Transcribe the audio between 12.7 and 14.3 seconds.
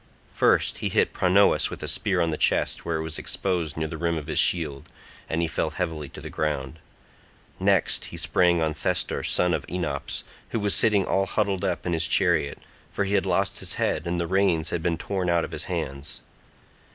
for he had lost his head and the